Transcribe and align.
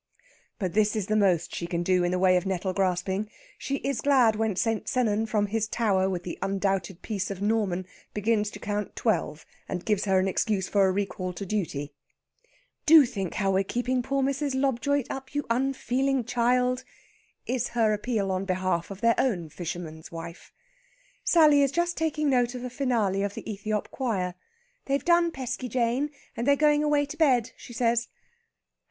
But 0.57 0.73
this 0.73 0.95
is 0.95 1.05
the 1.05 1.15
most 1.15 1.53
she 1.53 1.67
can 1.67 1.83
do 1.83 2.03
in 2.03 2.09
the 2.09 2.17
way 2.17 2.35
of 2.35 2.47
nettle 2.47 2.73
grasping. 2.73 3.29
She 3.59 3.75
is 3.75 4.01
glad 4.01 4.35
when 4.35 4.55
St. 4.55 4.87
Sennan, 4.89 5.27
from 5.27 5.45
his 5.45 5.67
tower 5.67 6.09
with 6.09 6.23
the 6.23 6.39
undoubted 6.41 7.03
piece 7.03 7.29
of 7.29 7.39
Norman, 7.39 7.85
begins 8.11 8.49
to 8.49 8.59
count 8.59 8.95
twelve, 8.95 9.45
and 9.69 9.85
gives 9.85 10.05
her 10.05 10.17
an 10.17 10.27
excuse 10.27 10.67
for 10.67 10.87
a 10.87 10.91
recall 10.91 11.33
to 11.33 11.45
duty. 11.45 11.93
"Do 12.87 13.05
think 13.05 13.35
how 13.35 13.51
we're 13.51 13.63
keeping 13.63 14.01
poor 14.01 14.23
Mrs. 14.23 14.55
Lobjoit 14.59 15.05
up, 15.11 15.35
you 15.35 15.45
unfeeling 15.51 16.23
child!" 16.23 16.83
is 17.45 17.67
her 17.77 17.93
appeal 17.93 18.31
on 18.31 18.45
behalf 18.45 18.89
of 18.89 19.01
their 19.01 19.13
own 19.19 19.49
fisherman's 19.49 20.11
wife. 20.11 20.51
Sally 21.23 21.61
is 21.61 21.71
just 21.71 21.95
taking 21.95 22.27
note 22.27 22.55
of 22.55 22.63
a 22.63 22.71
finale 22.71 23.21
of 23.21 23.35
the 23.35 23.47
Ethiop 23.47 23.91
choir. 23.91 24.33
"They've 24.85 25.05
done 25.05 25.29
Pesky 25.29 25.69
Jane, 25.69 26.09
and 26.35 26.47
they're 26.47 26.55
going 26.55 26.83
away 26.83 27.05
to 27.05 27.17
bed," 27.17 27.51
she 27.55 27.71
says. 27.71 28.07